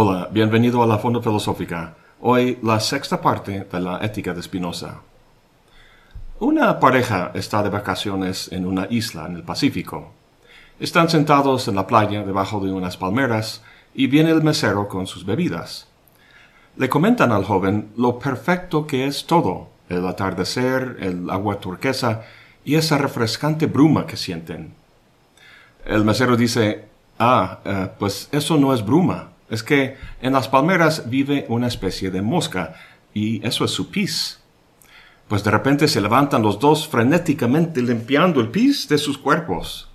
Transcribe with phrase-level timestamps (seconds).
[0.00, 1.96] Hola, bienvenido a la Fonda Filosófica.
[2.20, 5.00] Hoy la sexta parte de la ética de Spinoza.
[6.38, 10.12] Una pareja está de vacaciones en una isla en el Pacífico.
[10.78, 15.26] Están sentados en la playa debajo de unas palmeras y viene el mesero con sus
[15.26, 15.88] bebidas.
[16.76, 22.22] Le comentan al joven lo perfecto que es todo, el atardecer, el agua turquesa
[22.64, 24.74] y esa refrescante bruma que sienten.
[25.84, 26.84] El mesero dice,
[27.18, 32.10] ah, eh, pues eso no es bruma, es que en las palmeras vive una especie
[32.10, 32.74] de mosca
[33.14, 34.40] y eso es su pis.
[35.26, 39.88] Pues de repente se levantan los dos frenéticamente limpiando el pis de sus cuerpos.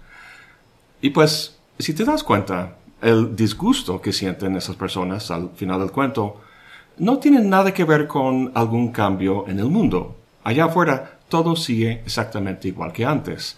[1.02, 5.91] Y pues, si te das cuenta, el disgusto que sienten esas personas al final del
[5.91, 6.41] cuento
[6.98, 10.15] no tiene nada que ver con algún cambio en el mundo.
[10.43, 13.57] Allá afuera todo sigue exactamente igual que antes.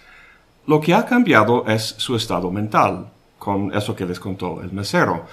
[0.65, 5.25] Lo que ha cambiado es su estado mental, con eso que les contó el mesero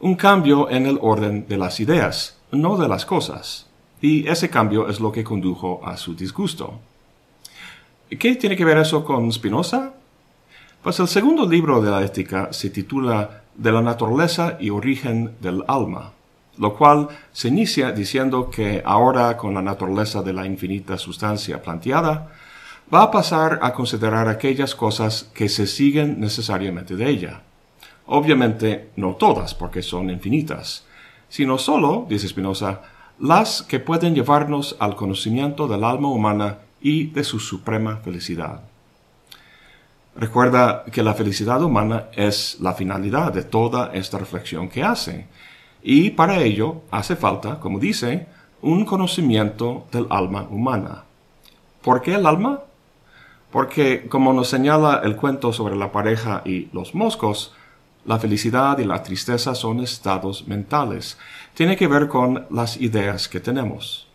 [0.00, 3.66] un cambio en el orden de las ideas, no de las cosas.
[4.00, 6.78] Y ese cambio es lo que condujo a su disgusto.
[8.10, 9.94] ¿Qué tiene que ver eso con Spinoza?
[10.82, 15.64] Pues el segundo libro de la ética se titula De la naturaleza y origen del
[15.66, 16.12] alma,
[16.58, 22.30] lo cual se inicia diciendo que ahora con la naturaleza de la infinita sustancia planteada,
[22.92, 27.42] va a pasar a considerar aquellas cosas que se siguen necesariamente de ella.
[28.06, 30.86] Obviamente no todas, porque son infinitas,
[31.28, 32.82] sino solo, dice Spinoza,
[33.18, 38.60] las que pueden llevarnos al conocimiento del alma humana y de su suprema felicidad.
[40.14, 45.26] Recuerda que la felicidad humana es la finalidad de toda esta reflexión que hace,
[45.82, 48.26] y para ello hace falta, como dice,
[48.62, 51.04] un conocimiento del alma humana.
[51.82, 52.62] ¿Por qué el alma?
[53.50, 57.54] Porque, como nos señala el cuento sobre la pareja y los moscos,
[58.06, 61.18] la felicidad y la tristeza son estados mentales.
[61.54, 64.06] Tiene que ver con las ideas que tenemos.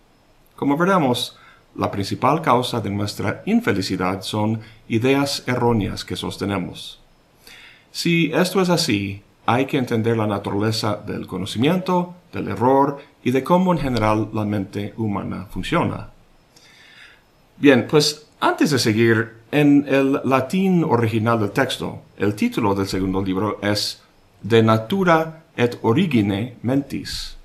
[0.56, 1.38] Como veremos,
[1.76, 7.00] la principal causa de nuestra infelicidad son ideas erróneas que sostenemos.
[7.92, 13.44] Si esto es así, hay que entender la naturaleza del conocimiento, del error y de
[13.44, 16.10] cómo en general la mente humana funciona.
[17.58, 23.22] Bien, pues antes de seguir, en el latín original del texto, el título del segundo
[23.22, 24.02] libro es
[24.42, 27.38] De natura et origine mentis.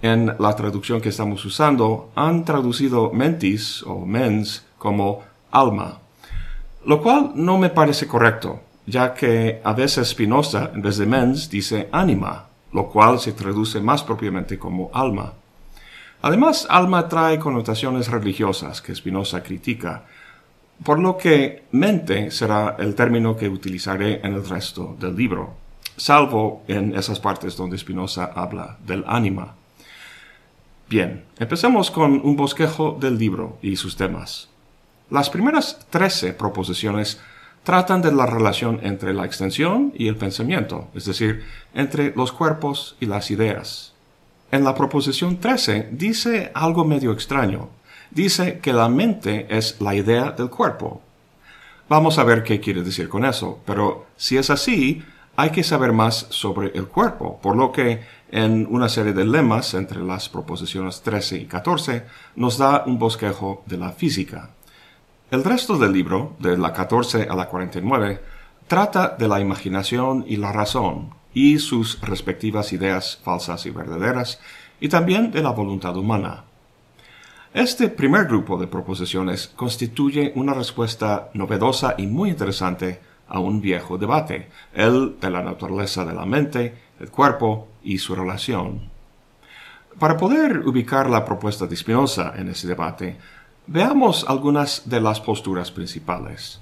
[0.00, 5.98] En la traducción que estamos usando, han traducido mentis o mens como alma,
[6.86, 11.50] lo cual no me parece correcto, ya que a veces Spinoza, en vez de mens,
[11.50, 15.34] dice anima, lo cual se traduce más propiamente como alma.
[16.22, 20.04] Además, alma trae connotaciones religiosas que Spinoza critica,
[20.84, 25.54] por lo que mente será el término que utilizaré en el resto del libro,
[25.96, 29.54] salvo en esas partes donde Spinoza habla del ánima.
[30.88, 34.48] Bien, empecemos con un bosquejo del libro y sus temas.
[35.10, 37.20] Las primeras trece proposiciones
[37.64, 41.44] tratan de la relación entre la extensión y el pensamiento, es decir,
[41.74, 43.92] entre los cuerpos y las ideas
[44.52, 47.70] en la proposición 13 dice algo medio extraño.
[48.14, 51.00] Dice que la mente es la idea del cuerpo.
[51.88, 55.02] Vamos a ver qué quiere decir con eso, pero si es así,
[55.34, 59.72] hay que saber más sobre el cuerpo, por lo que en una serie de lemas
[59.72, 62.04] entre las proposiciones 13 y 14
[62.36, 64.50] nos da un bosquejo de la física.
[65.30, 68.20] El resto del libro, de la 14 a la 49,
[68.66, 74.38] trata de la imaginación y la razón, y sus respectivas ideas falsas y verdaderas,
[74.80, 76.44] y también de la voluntad humana.
[77.54, 82.98] Este primer grupo de proposiciones constituye una respuesta novedosa y muy interesante
[83.28, 88.14] a un viejo debate, el de la naturaleza de la mente, el cuerpo y su
[88.14, 88.90] relación.
[89.98, 93.18] Para poder ubicar la propuesta de Spinoza en ese debate,
[93.66, 96.58] veamos algunas de las posturas principales.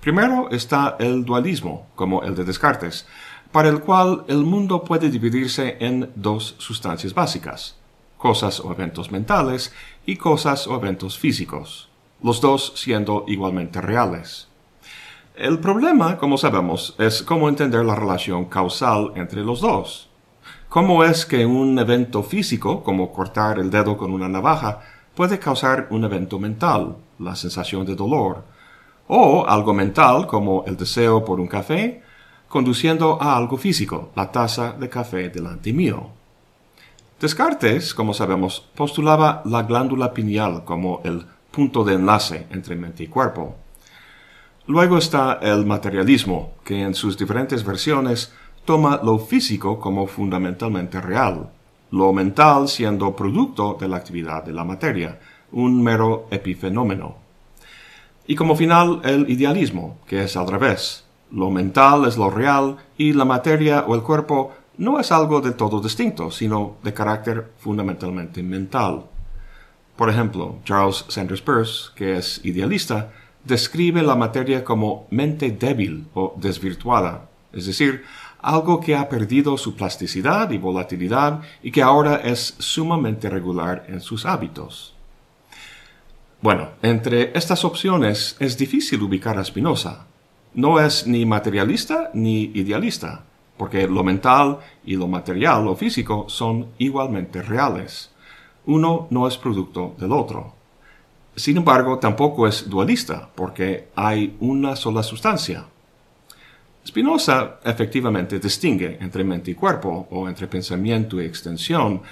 [0.00, 3.06] Primero está el dualismo, como el de Descartes,
[3.52, 7.76] para el cual el mundo puede dividirse en dos sustancias básicas,
[8.24, 9.74] cosas o eventos mentales
[10.06, 11.90] y cosas o eventos físicos,
[12.22, 14.48] los dos siendo igualmente reales.
[15.36, 20.08] El problema, como sabemos, es cómo entender la relación causal entre los dos.
[20.70, 24.80] ¿Cómo es que un evento físico, como cortar el dedo con una navaja,
[25.14, 28.42] puede causar un evento mental, la sensación de dolor?
[29.06, 32.02] O algo mental, como el deseo por un café,
[32.48, 36.23] conduciendo a algo físico, la taza de café delante mío.
[37.24, 43.06] Descartes, como sabemos, postulaba la glándula pineal como el punto de enlace entre mente y
[43.06, 43.56] cuerpo.
[44.66, 48.34] Luego está el materialismo, que en sus diferentes versiones
[48.66, 51.48] toma lo físico como fundamentalmente real,
[51.92, 55.18] lo mental siendo producto de la actividad de la materia,
[55.50, 57.16] un mero epifenómeno.
[58.26, 61.06] Y como final el idealismo, que es al revés.
[61.30, 65.54] Lo mental es lo real y la materia o el cuerpo no es algo del
[65.54, 69.04] todo distinto, sino de carácter fundamentalmente mental.
[69.96, 73.12] Por ejemplo, Charles Sanders Peirce, que es idealista,
[73.44, 78.04] describe la materia como mente débil o desvirtuada, es decir,
[78.40, 84.00] algo que ha perdido su plasticidad y volatilidad y que ahora es sumamente regular en
[84.00, 84.94] sus hábitos.
[86.42, 90.06] Bueno, entre estas opciones es difícil ubicar a Spinoza.
[90.52, 93.24] No es ni materialista ni idealista,
[93.56, 98.10] porque lo mental y lo material o físico son igualmente reales.
[98.66, 100.54] Uno no es producto del otro.
[101.36, 105.66] Sin embargo, tampoco es dualista, porque hay una sola sustancia.
[106.86, 112.02] Spinoza efectivamente distingue entre mente y cuerpo, o entre pensamiento y extensión,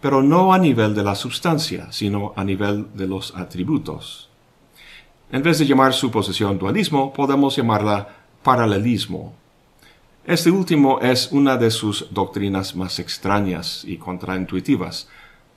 [0.00, 4.28] pero no a nivel de la sustancia, sino a nivel de los atributos.
[5.30, 8.08] En vez de llamar su posición dualismo, podemos llamarla
[8.42, 9.32] paralelismo.
[10.24, 15.08] Este último es una de sus doctrinas más extrañas y contraintuitivas.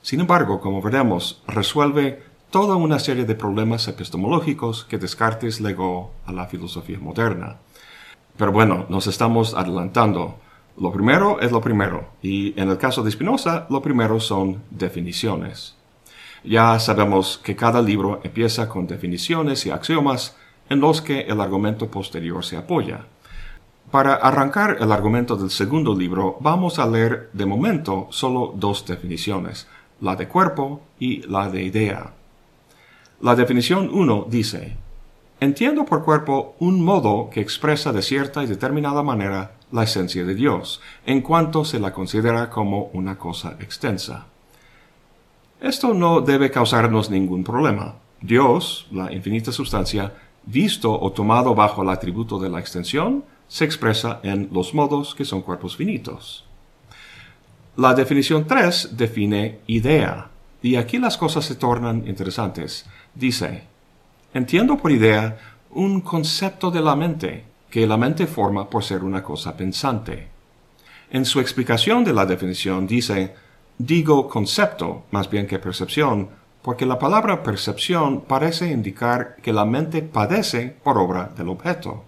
[0.02, 6.32] Sin embargo, como veremos, resuelve toda una serie de problemas epistemológicos que Descartes legó a
[6.32, 7.58] la filosofía moderna.
[8.36, 10.40] Pero bueno, nos estamos adelantando.
[10.76, 15.76] Lo primero es lo primero, y en el caso de Spinoza, lo primero son definiciones.
[16.42, 20.36] Ya sabemos que cada libro empieza con definiciones y axiomas
[20.68, 23.06] en los que el argumento posterior se apoya.
[23.90, 29.68] Para arrancar el argumento del segundo libro, vamos a leer de momento solo dos definiciones,
[30.00, 32.12] la de cuerpo y la de idea.
[33.20, 34.76] La definición 1 dice,
[35.38, 40.34] Entiendo por cuerpo un modo que expresa de cierta y determinada manera la esencia de
[40.34, 44.26] Dios, en cuanto se la considera como una cosa extensa.
[45.60, 47.94] Esto no debe causarnos ningún problema.
[48.20, 50.12] Dios, la infinita sustancia,
[50.44, 55.24] visto o tomado bajo el atributo de la extensión, se expresa en los modos que
[55.24, 56.44] son cuerpos finitos.
[57.76, 60.30] La definición 3 define idea,
[60.62, 62.86] y aquí las cosas se tornan interesantes.
[63.14, 63.64] Dice,
[64.32, 65.38] entiendo por idea
[65.70, 70.28] un concepto de la mente, que la mente forma por ser una cosa pensante.
[71.10, 73.34] En su explicación de la definición dice,
[73.78, 76.30] digo concepto más bien que percepción,
[76.62, 82.04] porque la palabra percepción parece indicar que la mente padece por obra del objeto.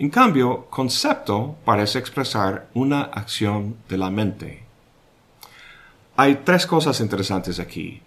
[0.00, 4.62] En cambio, concepto parece expresar una acción de la mente.
[6.16, 8.00] Hay tres cosas interesantes aquí.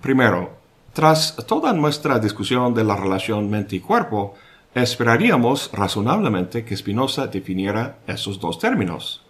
[0.00, 0.56] Primero,
[0.94, 4.36] tras toda nuestra discusión de la relación mente y cuerpo,
[4.74, 9.22] esperaríamos razonablemente que Spinoza definiera esos dos términos.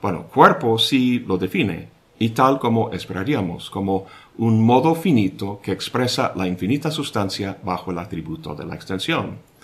[0.00, 1.88] Bueno, cuerpo sí lo define,
[2.20, 4.06] y tal como esperaríamos, como
[4.38, 9.55] un modo finito que expresa la infinita sustancia bajo el atributo de la extensión.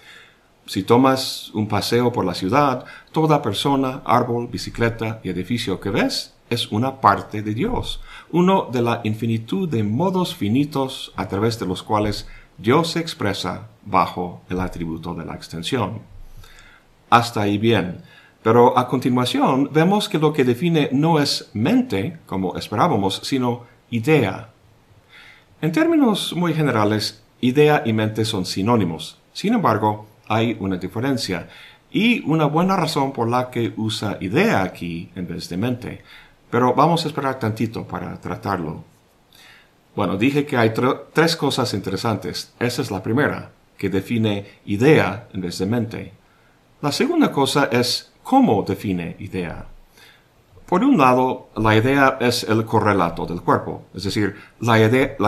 [0.72, 6.32] Si tomas un paseo por la ciudad, toda persona, árbol, bicicleta y edificio que ves
[6.48, 11.66] es una parte de Dios, uno de la infinitud de modos finitos a través de
[11.66, 12.26] los cuales
[12.56, 16.00] Dios se expresa bajo el atributo de la extensión.
[17.10, 18.00] Hasta ahí bien,
[18.42, 24.48] pero a continuación vemos que lo que define no es mente, como esperábamos, sino idea.
[25.60, 29.18] En términos muy generales, idea y mente son sinónimos.
[29.34, 31.48] Sin embargo, hay una diferencia
[31.90, 36.02] y una buena razón por la que usa idea aquí en vez de mente.
[36.50, 38.84] Pero vamos a esperar tantito para tratarlo.
[39.94, 40.72] Bueno, dije que hay
[41.12, 42.52] tres cosas interesantes.
[42.58, 46.12] Esa es la primera, que define idea en vez de mente.
[46.80, 49.71] La segunda cosa es ¿Cómo define idea?
[50.72, 54.78] Por un lado, la idea es el correlato del cuerpo, es decir, la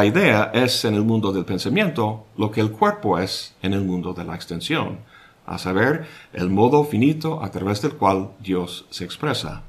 [0.06, 4.14] idea, es en el mundo del pensamiento lo que el cuerpo es en el mundo
[4.14, 5.00] de la extensión,
[5.44, 9.64] a saber, el modo finito a través del cual Dios se expresa.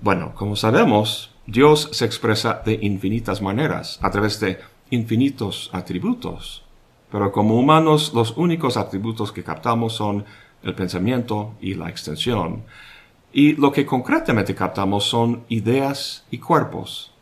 [0.00, 4.58] Bueno, como sabemos, Dios se expresa de infinitas maneras, a través de
[4.90, 6.64] infinitos atributos,
[7.12, 10.24] pero como humanos los únicos atributos que captamos son
[10.64, 12.64] el pensamiento y la extensión.
[13.32, 17.12] Y lo que concretamente captamos son ideas y cuerpos.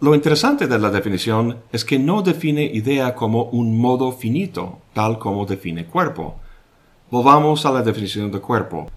[0.00, 5.18] Lo interesante de la definición es que no define idea como un modo finito, tal
[5.18, 6.36] como define cuerpo.
[7.10, 8.90] Volvamos a la definición de cuerpo.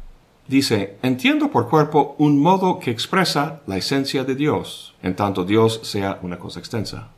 [0.48, 5.82] Dice, entiendo por cuerpo un modo que expresa la esencia de Dios, en tanto Dios
[5.84, 7.10] sea una cosa extensa.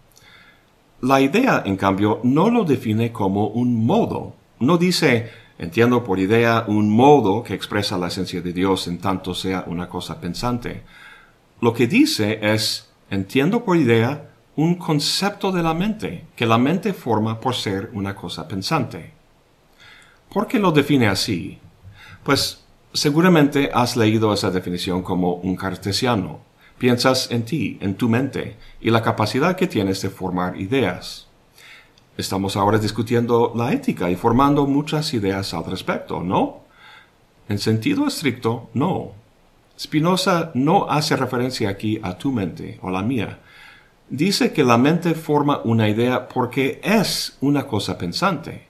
[1.01, 4.33] La idea, en cambio, no lo define como un modo.
[4.59, 5.29] No dice,
[5.59, 9.89] Entiendo por idea un modo que expresa la esencia de Dios en tanto sea una
[9.89, 10.83] cosa pensante.
[11.59, 16.93] Lo que dice es, entiendo por idea un concepto de la mente, que la mente
[16.93, 19.11] forma por ser una cosa pensante.
[20.33, 21.59] ¿Por qué lo define así?
[22.23, 22.63] Pues
[22.93, 26.39] seguramente has leído esa definición como un cartesiano.
[26.77, 31.28] Piensas en ti, en tu mente, y la capacidad que tienes de formar ideas.
[32.19, 36.63] Estamos ahora discutiendo la ética y formando muchas ideas al respecto, ¿no?
[37.47, 39.13] En sentido estricto, no.
[39.79, 43.39] Spinoza no hace referencia aquí a tu mente o la mía.
[44.09, 48.67] Dice que la mente forma una idea porque es una cosa pensante.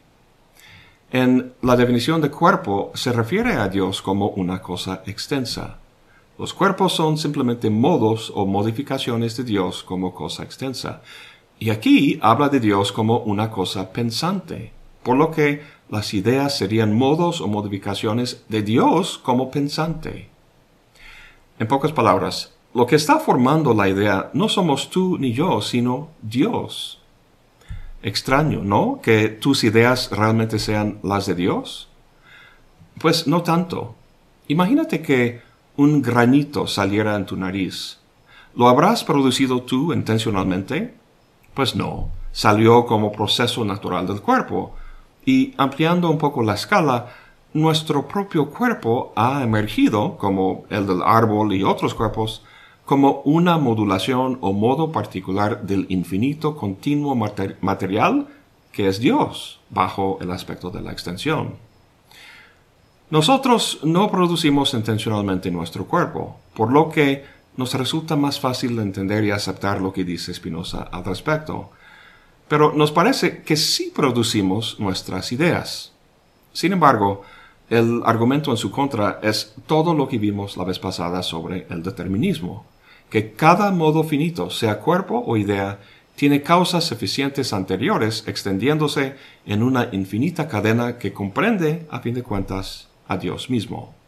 [1.09, 5.79] En la definición de cuerpo se refiere a Dios como una cosa extensa.
[6.37, 11.01] Los cuerpos son simplemente modos o modificaciones de Dios como cosa extensa.
[11.59, 14.71] Y aquí habla de Dios como una cosa pensante,
[15.03, 20.29] por lo que las ideas serían modos o modificaciones de Dios como pensante.
[21.59, 26.11] En pocas palabras, lo que está formando la idea no somos tú ni yo, sino
[26.21, 27.01] Dios.
[28.01, 29.01] Extraño, ¿no?
[29.01, 31.89] Que tus ideas realmente sean las de Dios.
[33.01, 33.95] Pues no tanto.
[34.47, 35.41] Imagínate que
[35.75, 37.97] un granito saliera en tu nariz.
[38.55, 40.98] ¿Lo habrás producido tú intencionalmente?
[41.53, 44.75] Pues no, salió como proceso natural del cuerpo.
[45.25, 47.07] Y ampliando un poco la escala,
[47.53, 52.43] nuestro propio cuerpo ha emergido, como el del árbol y otros cuerpos,
[52.85, 58.27] como una modulación o modo particular del infinito continuo material
[58.71, 61.55] que es Dios, bajo el aspecto de la extensión.
[63.09, 67.25] Nosotros no producimos intencionalmente nuestro cuerpo, por lo que
[67.59, 71.71] nos resulta más fácil entender y aceptar lo que dice Spinoza al respecto.
[72.47, 75.91] Pero nos parece que sí producimos nuestras ideas.
[76.53, 77.23] Sin embargo,
[77.69, 81.83] el argumento en su contra es todo lo que vimos la vez pasada sobre el
[81.83, 82.65] determinismo,
[83.09, 85.79] que cada modo finito, sea cuerpo o idea,
[86.15, 92.87] tiene causas suficientes anteriores extendiéndose en una infinita cadena que comprende, a fin de cuentas,
[93.09, 93.98] a Dios mismo.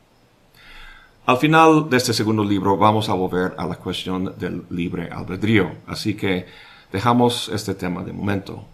[1.23, 5.71] Al final de este segundo libro vamos a volver a la cuestión del libre albedrío,
[5.85, 6.47] así que
[6.91, 8.65] dejamos este tema de momento.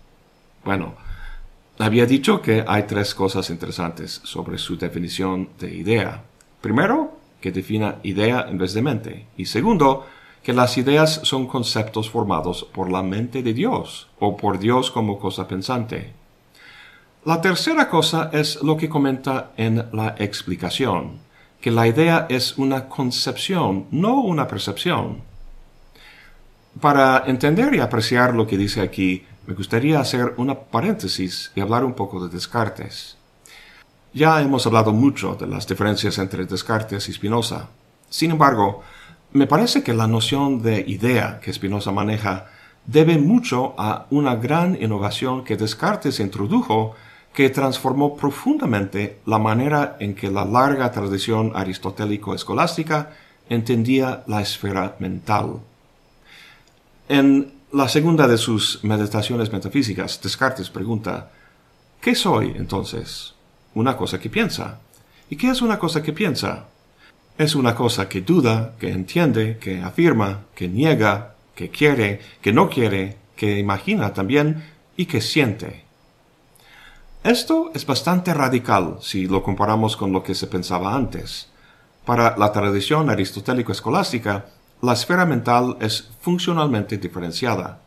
[0.64, 0.96] Bueno,
[1.78, 6.24] había dicho que hay tres cosas interesantes sobre su definición de idea.
[6.62, 9.28] Primero, que defina idea en vez de mente.
[9.36, 10.08] Y segundo,
[10.42, 15.20] que las ideas son conceptos formados por la mente de Dios o por Dios como
[15.20, 16.14] cosa pensante.
[17.26, 21.27] La tercera cosa es lo que comenta en la explicación
[21.62, 25.22] que la idea es una concepción, no una percepción.
[26.80, 31.84] Para entender y apreciar lo que dice aquí, me gustaría hacer una paréntesis y hablar
[31.84, 33.18] un poco de Descartes.
[34.14, 37.70] Ya hemos hablado mucho de las diferencias entre Descartes y Spinoza.
[38.10, 38.84] Sin embargo,
[39.34, 42.48] me parece que la noción de idea que Spinoza maneja
[42.86, 46.96] debe mucho a una gran innovación que Descartes introdujo
[47.38, 53.12] que transformó profundamente la manera en que la larga tradición aristotélico-escolástica
[53.48, 55.60] entendía la esfera mental.
[57.08, 61.30] En la segunda de sus meditaciones metafísicas, Descartes pregunta,
[62.02, 63.36] ¿qué soy entonces?
[63.76, 64.80] Una cosa que piensa.
[65.30, 66.66] ¿Y qué es una cosa que piensa?
[67.38, 72.68] Es una cosa que duda, que entiende, que afirma, que niega, que quiere, que no
[72.68, 74.64] quiere, que imagina también
[74.98, 75.87] y que siente.
[77.28, 81.50] Esto es bastante radical si lo comparamos con lo que se pensaba antes.
[82.06, 84.46] Para la tradición aristotélico-escolástica,
[84.82, 87.82] la esfera mental es funcionalmente diferenciada.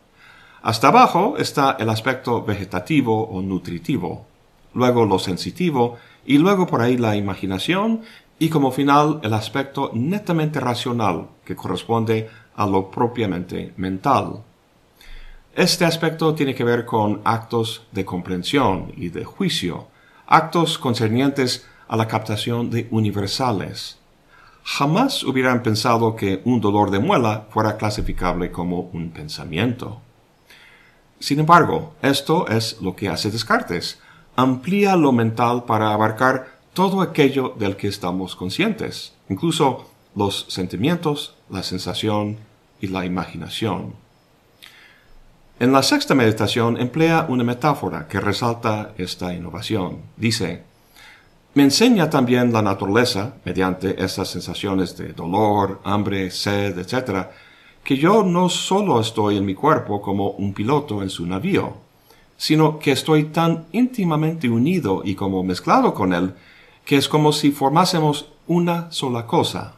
[0.61, 4.27] Hasta abajo está el aspecto vegetativo o nutritivo,
[4.75, 8.01] luego lo sensitivo y luego por ahí la imaginación
[8.37, 14.43] y como final el aspecto netamente racional que corresponde a lo propiamente mental.
[15.55, 19.87] Este aspecto tiene que ver con actos de comprensión y de juicio,
[20.25, 23.99] actos concernientes a la captación de universales.
[24.63, 29.99] Jamás hubieran pensado que un dolor de muela fuera clasificable como un pensamiento.
[31.19, 33.99] Sin embargo, esto es lo que hace Descartes.
[34.37, 41.61] Amplía lo mental para abarcar todo aquello del que estamos conscientes, incluso los sentimientos, la
[41.61, 42.37] sensación
[42.79, 43.95] y la imaginación.
[45.61, 49.99] En la sexta meditación emplea una metáfora que resalta esta innovación.
[50.17, 50.63] Dice,
[51.53, 57.27] me enseña también la naturaleza, mediante estas sensaciones de dolor, hambre, sed, etc.,
[57.83, 61.75] que yo no solo estoy en mi cuerpo como un piloto en su navío,
[62.37, 66.33] sino que estoy tan íntimamente unido y como mezclado con Él,
[66.83, 69.75] que es como si formásemos una sola cosa.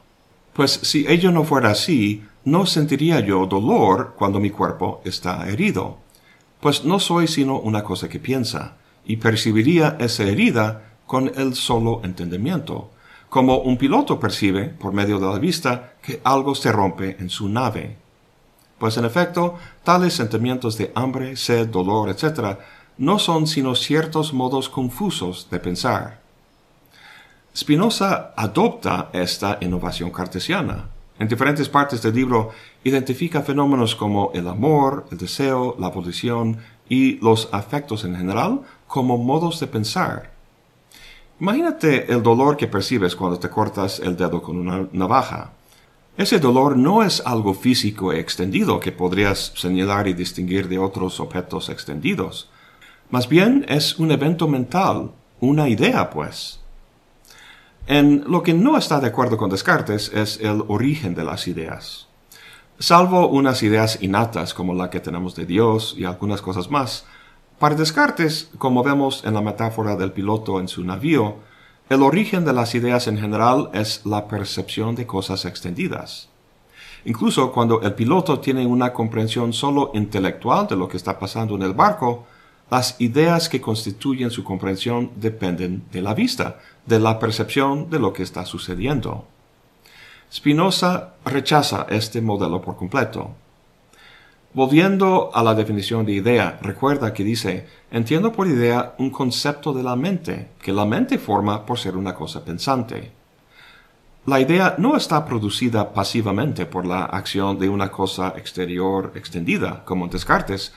[0.54, 5.98] Pues si ello no fuera así, no sentiría yo dolor cuando mi cuerpo está herido,
[6.60, 12.02] pues no soy sino una cosa que piensa, y percibiría esa herida con el solo
[12.04, 12.92] entendimiento,
[13.30, 17.50] como un piloto percibe, por medio de la vista, que algo se rompe en su
[17.50, 17.98] nave.
[18.78, 22.58] Pues en efecto, tales sentimientos de hambre, sed, dolor, etc.,
[22.98, 26.22] no son sino ciertos modos confusos de pensar.
[27.56, 30.93] Spinoza adopta esta innovación cartesiana.
[31.24, 32.52] En diferentes partes del libro
[32.84, 36.58] identifica fenómenos como el amor, el deseo, la posición
[36.90, 40.34] y los afectos en general como modos de pensar.
[41.40, 45.54] Imagínate el dolor que percibes cuando te cortas el dedo con una navaja.
[46.18, 51.70] Ese dolor no es algo físico extendido que podrías señalar y distinguir de otros objetos
[51.70, 52.50] extendidos.
[53.12, 56.60] Más bien es un evento mental, una idea, pues.
[57.86, 62.08] En lo que no está de acuerdo con Descartes es el origen de las ideas.
[62.80, 67.06] Salvo unas ideas innatas como la que tenemos de Dios y algunas cosas más,
[67.60, 71.36] para Descartes, como vemos en la metáfora del piloto en su navío,
[71.90, 76.30] el origen de las ideas en general es la percepción de cosas extendidas.
[77.04, 81.64] Incluso cuando el piloto tiene una comprensión solo intelectual de lo que está pasando en
[81.64, 82.26] el barco,
[82.70, 88.14] las ideas que constituyen su comprensión dependen de la vista, de la percepción de lo
[88.14, 89.28] que está sucediendo.
[90.32, 93.36] Spinoza rechaza este modelo por completo.
[94.56, 99.84] Volviendo a la definición de idea, recuerda que dice, entiendo por idea un concepto de
[99.84, 103.12] la mente, que la mente forma por ser una cosa pensante.
[104.26, 110.08] La idea no está producida pasivamente por la acción de una cosa exterior extendida, como
[110.08, 110.74] Descartes,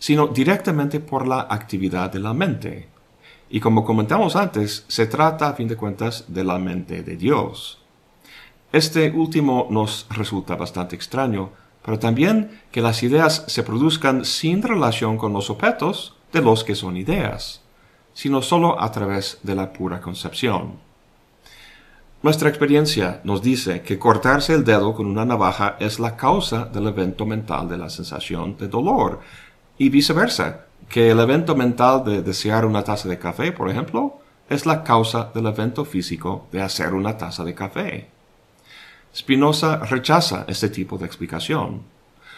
[0.00, 2.88] sino directamente por la actividad de la mente.
[3.50, 7.78] Y como comentamos antes, se trata, a fin de cuentas, de la mente de Dios.
[8.72, 11.50] Este último nos resulta bastante extraño,
[11.84, 16.74] pero también que las ideas se produzcan sin relación con los objetos de los que
[16.74, 17.60] son ideas,
[18.14, 20.78] sino solo a través de la pura concepción.
[22.22, 26.86] Nuestra experiencia nos dice que cortarse el dedo con una navaja es la causa del
[26.86, 29.20] evento mental de la sensación de dolor,
[29.80, 34.18] y viceversa, que el evento mental de desear una taza de café, por ejemplo,
[34.50, 38.10] es la causa del evento físico de hacer una taza de café.
[39.16, 41.80] Spinoza rechaza este tipo de explicación.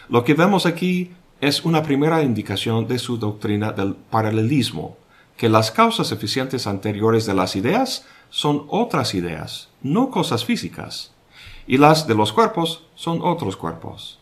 [0.07, 4.95] Lo que vemos aquí es una primera indicación de su doctrina del paralelismo,
[5.35, 11.11] que las causas eficientes anteriores de las ideas son otras ideas, no cosas físicas,
[11.67, 14.17] y las de los cuerpos son otros cuerpos.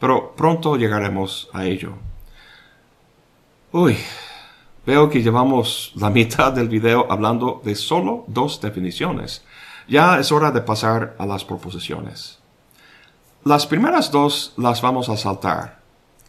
[0.00, 1.92] Pero pronto llegaremos a ello.
[3.70, 3.98] Uy,
[4.86, 9.44] veo que llevamos la mitad del video hablando de solo dos definiciones.
[9.86, 12.38] Ya es hora de pasar a las proposiciones.
[13.44, 15.80] Las primeras dos las vamos a saltar.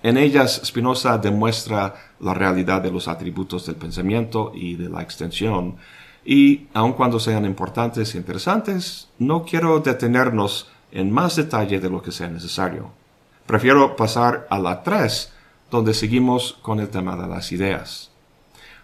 [0.03, 5.77] En ellas Spinoza demuestra la realidad de los atributos del pensamiento y de la extensión,
[6.25, 12.01] y aun cuando sean importantes e interesantes, no quiero detenernos en más detalle de lo
[12.01, 12.91] que sea necesario.
[13.45, 15.33] Prefiero pasar a la 3,
[15.71, 18.11] donde seguimos con el tema de las ideas.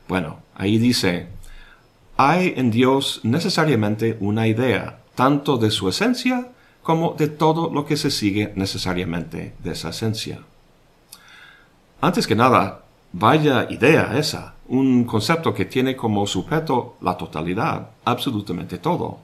[0.08, 1.28] Bueno, ahí dice,
[2.18, 6.50] hay en Dios necesariamente una idea, tanto de su esencia
[6.84, 10.40] como de todo lo que se sigue necesariamente de esa esencia.
[12.00, 18.78] Antes que nada, vaya idea esa, un concepto que tiene como sujeto la totalidad, absolutamente
[18.78, 19.20] todo.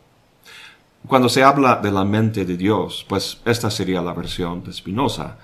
[1.07, 5.37] Cuando se habla de la mente de Dios, pues esta sería la versión de Spinoza.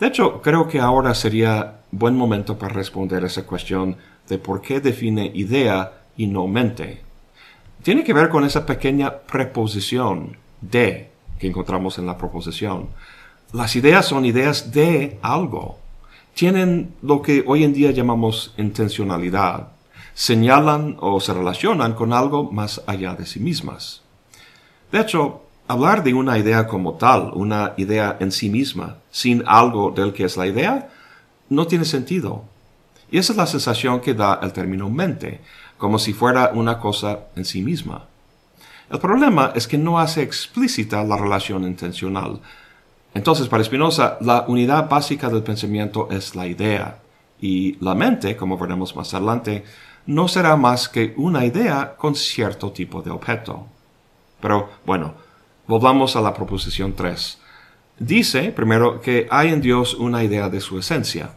[0.00, 4.80] De hecho, creo que ahora sería buen momento para responder esa cuestión de por qué
[4.80, 7.02] define idea y no mente.
[7.82, 12.88] Tiene que ver con esa pequeña preposición de que encontramos en la proposición.
[13.52, 15.78] Las ideas son ideas de algo.
[16.32, 19.72] Tienen lo que hoy en día llamamos intencionalidad.
[20.14, 24.02] Señalan o se relacionan con algo más allá de sí mismas.
[24.92, 29.92] De hecho, hablar de una idea como tal, una idea en sí misma, sin algo
[29.92, 30.88] del que es la idea,
[31.48, 32.42] no tiene sentido.
[33.08, 35.40] Y esa es la sensación que da el término mente,
[35.78, 38.06] como si fuera una cosa en sí misma.
[38.90, 42.40] El problema es que no hace explícita la relación intencional.
[43.14, 46.98] Entonces, para Spinoza, la unidad básica del pensamiento es la idea,
[47.40, 49.64] y la mente, como veremos más adelante,
[50.06, 53.66] no será más que una idea con cierto tipo de objeto.
[54.40, 55.29] Pero, bueno,
[55.70, 57.38] volvamos a la proposición 3.
[58.00, 61.36] Dice, primero, que hay en Dios una idea de su esencia.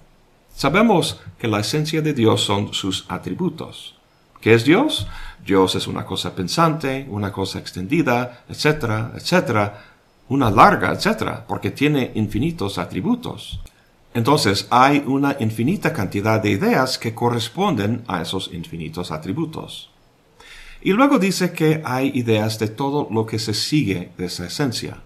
[0.56, 3.96] Sabemos que la esencia de Dios son sus atributos.
[4.42, 5.06] ¿Qué es Dios?
[5.46, 9.86] Dios es una cosa pensante, una cosa extendida, etcétera, etcétera,
[10.30, 13.60] una larga, etcétera, porque tiene infinitos atributos.
[14.16, 19.93] Entonces hay una infinita cantidad de ideas que corresponden a esos infinitos atributos.
[20.86, 24.98] Y luego dice que hay ideas de todo lo que se sigue de esa esencia.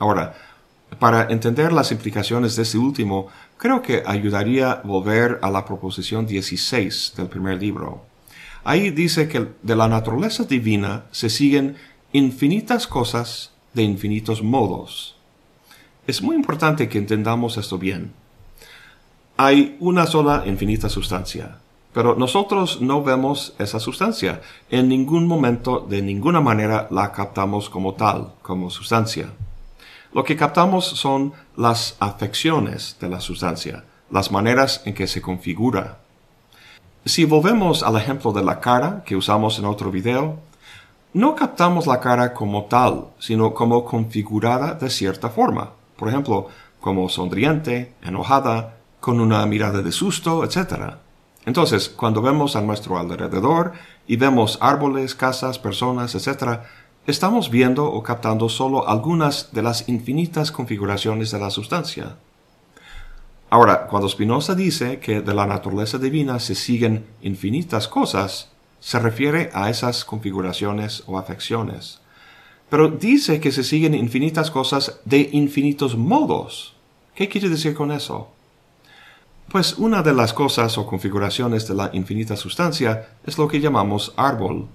[0.00, 0.34] Ahora,
[0.98, 7.14] para entender las implicaciones de este último, creo que ayudaría volver a la proposición 16
[7.16, 8.04] del primer libro.
[8.64, 11.76] Ahí dice que de la naturaleza divina se siguen
[12.12, 15.14] infinitas cosas de infinitos modos.
[16.08, 18.12] Es muy importante que entendamos esto bien.
[19.36, 21.58] Hay una sola infinita sustancia,
[21.92, 24.40] pero nosotros no vemos esa sustancia.
[24.70, 29.30] En ningún momento, de ninguna manera, la captamos como tal, como sustancia.
[30.12, 35.98] Lo que captamos son las afecciones de la sustancia, las maneras en que se configura.
[37.04, 40.38] Si volvemos al ejemplo de la cara que usamos en otro video,
[41.12, 45.70] no captamos la cara como tal, sino como configurada de cierta forma.
[45.96, 46.48] Por ejemplo,
[46.80, 50.94] como sonriente, enojada, con una mirada de susto, etc.
[51.46, 53.72] Entonces, cuando vemos a nuestro alrededor
[54.06, 56.60] y vemos árboles, casas, personas, etc.,
[57.06, 62.16] estamos viendo o captando solo algunas de las infinitas configuraciones de la sustancia.
[63.48, 69.50] Ahora, cuando Spinoza dice que de la naturaleza divina se siguen infinitas cosas, se refiere
[69.52, 72.00] a esas configuraciones o afecciones.
[72.68, 76.76] Pero dice que se siguen infinitas cosas de infinitos modos.
[77.16, 78.28] ¿Qué quiere decir con eso?
[79.50, 84.14] Pues una de las cosas o configuraciones de la infinita sustancia es lo que llamamos
[84.16, 84.68] árbol.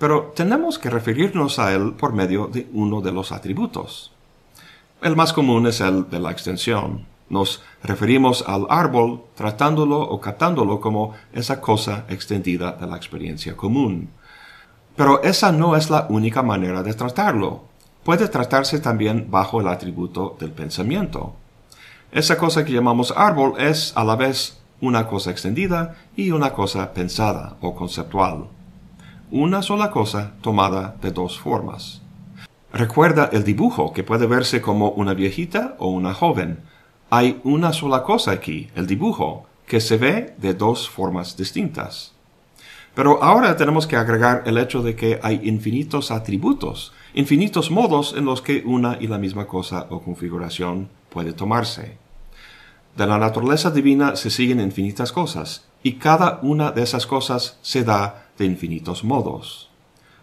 [0.00, 4.10] Pero tenemos que referirnos a él por medio de uno de los atributos.
[5.00, 7.06] El más común es el de la extensión.
[7.28, 14.10] Nos referimos al árbol tratándolo o captándolo como esa cosa extendida de la experiencia común.
[14.96, 17.62] Pero esa no es la única manera de tratarlo.
[18.02, 21.36] Puede tratarse también bajo el atributo del pensamiento.
[22.12, 26.92] Esa cosa que llamamos árbol es a la vez una cosa extendida y una cosa
[26.92, 28.48] pensada o conceptual.
[29.30, 32.02] Una sola cosa tomada de dos formas.
[32.72, 36.58] Recuerda el dibujo que puede verse como una viejita o una joven.
[37.10, 42.12] Hay una sola cosa aquí, el dibujo, que se ve de dos formas distintas.
[42.96, 48.24] Pero ahora tenemos que agregar el hecho de que hay infinitos atributos, infinitos modos en
[48.24, 51.98] los que una y la misma cosa o configuración puede tomarse.
[52.96, 57.84] De la naturaleza divina se siguen infinitas cosas, y cada una de esas cosas se
[57.84, 59.70] da de infinitos modos,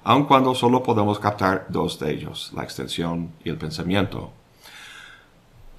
[0.03, 4.31] aun cuando solo podemos captar dos de ellos, la extensión y el pensamiento.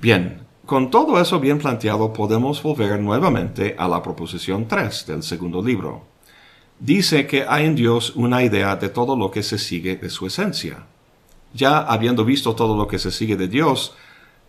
[0.01, 5.63] Bien, con todo eso bien planteado podemos volver nuevamente a la proposición 3 del segundo
[5.63, 6.03] libro.
[6.79, 10.27] Dice que hay en Dios una idea de todo lo que se sigue de su
[10.27, 10.85] esencia.
[11.55, 13.97] Ya habiendo visto todo lo que se sigue de Dios,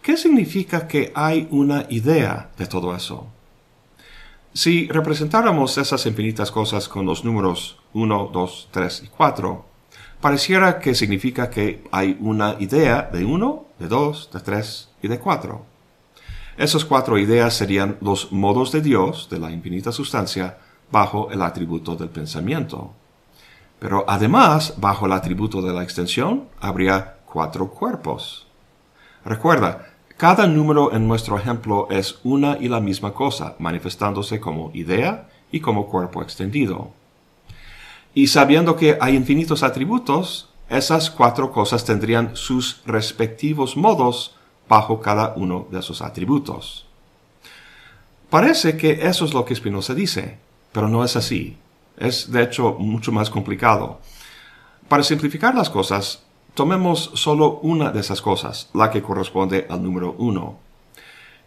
[0.01, 3.27] ¿qué significa que hay una idea de todo eso?
[4.53, 9.65] Si representáramos esas infinitas cosas con los números 1, 2, 3 y 4,
[10.21, 15.19] pareciera que significa que hay una idea de 1, de 2, de 3 y de
[15.19, 15.65] 4.
[16.59, 20.57] Esas cuatro ideas serían los modos de Dios, de la infinita sustancia,
[20.91, 22.93] bajo el atributo del pensamiento.
[23.79, 28.45] Pero además, bajo el atributo de la extensión, habría cuatro cuerpos.
[29.25, 35.29] Recuerda, cada número en nuestro ejemplo es una y la misma cosa, manifestándose como idea
[35.51, 36.91] y como cuerpo extendido.
[38.13, 44.35] Y sabiendo que hay infinitos atributos, esas cuatro cosas tendrían sus respectivos modos
[44.67, 46.85] bajo cada uno de esos atributos.
[48.29, 50.37] Parece que eso es lo que Spinoza dice,
[50.71, 51.57] pero no es así.
[51.97, 53.99] Es de hecho mucho más complicado.
[54.87, 56.23] Para simplificar las cosas,
[56.59, 60.57] tomemos solo una de esas cosas, la que corresponde al número uno.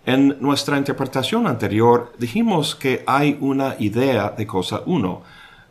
[0.07, 5.21] En nuestra interpretación anterior dijimos que hay una idea de cosa uno,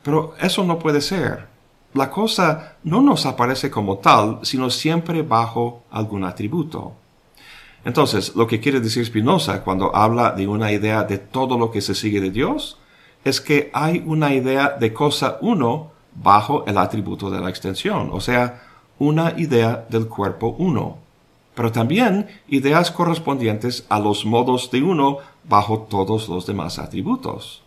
[0.04, 1.48] pero eso no puede ser.
[1.96, 6.94] La cosa no nos aparece como tal, sino siempre bajo algún atributo.
[7.84, 11.82] Entonces, lo que quiere decir Spinoza cuando habla de una idea de todo lo que
[11.82, 12.78] se sigue de Dios,
[13.26, 18.22] es que hay una idea de cosa uno bajo el atributo de la extensión, o
[18.22, 18.71] sea,
[19.02, 21.00] una idea del cuerpo uno,
[21.56, 27.64] pero también ideas correspondientes a los modos de uno bajo todos los demás atributos.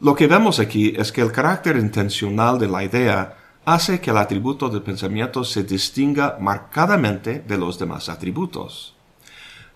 [0.00, 3.36] Lo que vemos aquí es que el carácter intencional de la idea
[3.66, 8.94] hace que el atributo del pensamiento se distinga marcadamente de los demás atributos.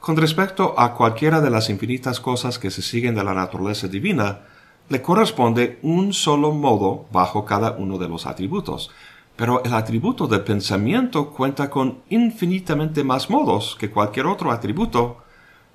[0.00, 4.40] Con respecto a cualquiera de las infinitas cosas que se siguen de la naturaleza divina,
[4.88, 8.90] le corresponde un solo modo bajo cada uno de los atributos,
[9.36, 15.18] pero el atributo de pensamiento cuenta con infinitamente más modos que cualquier otro atributo,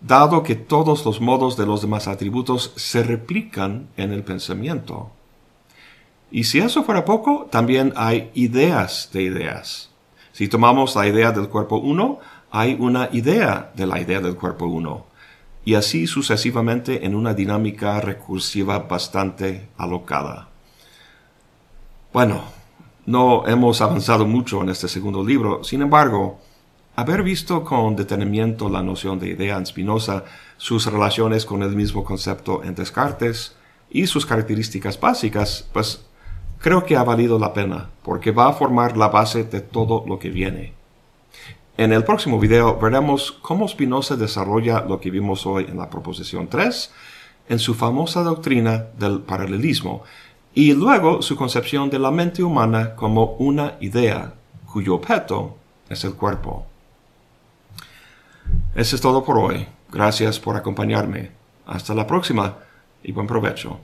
[0.02, 5.12] dado que todos los modos de los demás atributos se replican en el pensamiento.
[6.32, 9.90] Y si eso fuera poco, también hay ideas de ideas.
[10.32, 12.20] Si tomamos la idea del cuerpo 1,
[12.52, 15.06] hay una idea de la idea del cuerpo 1.
[15.66, 20.48] Y así sucesivamente en una dinámica recursiva bastante alocada.
[22.14, 22.59] Bueno,
[23.06, 26.40] no hemos avanzado mucho en este segundo libro, sin embargo,
[26.96, 30.26] haber visto con detenimiento la noción de idea en Spinoza,
[30.58, 33.56] sus relaciones con el mismo concepto en Descartes
[33.90, 36.06] y sus características básicas, pues
[36.60, 40.20] creo que ha valido la pena, porque va a formar la base de todo lo
[40.20, 40.74] que viene.
[41.78, 46.50] En el próximo video veremos cómo Spinoza desarrolla lo que vimos hoy en la proposición
[46.50, 46.92] 3,
[47.48, 50.04] en su famosa doctrina del paralelismo,
[50.54, 54.34] y luego su concepción de la mente humana como una idea
[54.66, 55.58] cuyo objeto
[55.90, 56.66] es el cuerpo.
[58.76, 59.68] Eso es todo por hoy.
[59.92, 61.32] Gracias por acompañarme.
[61.66, 62.58] Hasta la próxima
[63.04, 63.80] y buen provecho.